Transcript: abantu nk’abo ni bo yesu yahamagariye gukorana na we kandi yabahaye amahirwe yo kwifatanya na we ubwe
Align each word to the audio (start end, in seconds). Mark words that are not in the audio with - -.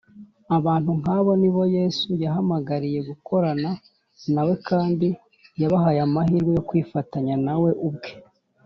abantu 0.57 0.91
nk’abo 0.99 1.31
ni 1.41 1.49
bo 1.53 1.63
yesu 1.77 2.09
yahamagariye 2.23 2.99
gukorana 3.09 3.71
na 4.33 4.41
we 4.47 4.53
kandi 4.67 5.07
yabahaye 5.61 5.99
amahirwe 6.07 6.51
yo 6.57 6.63
kwifatanya 6.69 7.35
na 7.45 7.55
we 7.63 7.71
ubwe 7.87 8.09